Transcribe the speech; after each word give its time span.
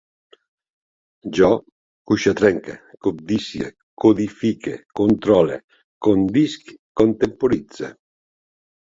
Jo 1.39 1.49
cuixatrenque, 2.11 2.73
cobdicie, 3.07 3.67
codifique, 4.05 4.73
controle, 5.01 5.59
condisc, 6.09 6.73
contemporitze 7.03 7.93